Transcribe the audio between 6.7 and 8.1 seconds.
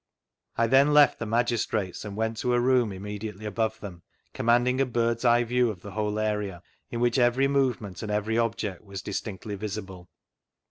in which every movement